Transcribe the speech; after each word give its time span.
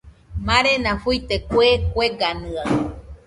Marena 0.45 0.91
fuite 1.01 1.35
kue 1.49 1.67
kueganɨaɨ 1.93 2.65